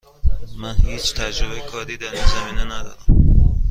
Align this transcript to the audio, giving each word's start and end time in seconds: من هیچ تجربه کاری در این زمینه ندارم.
من 0.57 0.75
هیچ 0.75 1.13
تجربه 1.15 1.61
کاری 1.61 1.97
در 1.97 2.11
این 2.11 2.25
زمینه 2.25 2.63
ندارم. 2.63 3.05